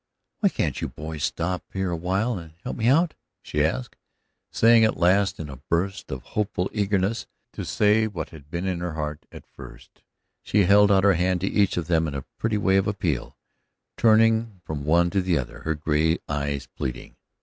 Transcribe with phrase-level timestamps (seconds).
[0.39, 3.13] "Why can't you boys stop here a while and help me out?"
[3.43, 3.97] she asked,
[4.49, 7.27] saying at last in a burst of hopeful eagerness
[8.11, 10.01] what had been in her heart to say from the first.
[10.41, 13.37] She held out her hand to each of them in a pretty way of appeal,
[13.95, 17.15] turning from one to the other, her gray eyes pleading.